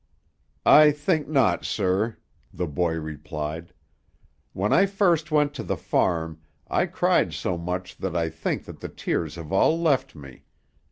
"I 0.65 0.89
think 0.89 1.27
not, 1.27 1.63
sir," 1.63 2.17
the 2.51 2.65
boy 2.65 2.93
replied. 2.95 3.71
"When 4.51 4.73
I 4.73 4.87
first 4.87 5.29
went 5.29 5.53
to 5.53 5.63
the 5.63 5.77
farm, 5.77 6.41
I 6.67 6.87
cried 6.87 7.35
so 7.35 7.55
much 7.55 7.97
that 7.97 8.15
I 8.15 8.27
think 8.31 8.65
that 8.65 8.79
the 8.79 8.89
tears 8.89 9.35
have 9.35 9.51
all 9.53 9.79
left 9.79 10.15
me. 10.15 10.45